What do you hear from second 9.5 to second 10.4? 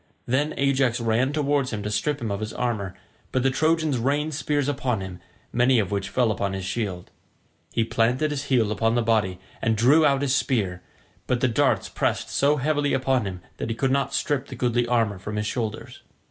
and drew out his